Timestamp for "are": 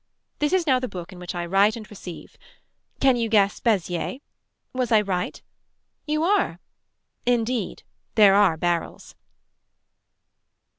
6.23-6.59, 8.33-8.57